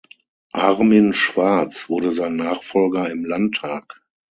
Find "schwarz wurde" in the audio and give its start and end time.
1.13-2.11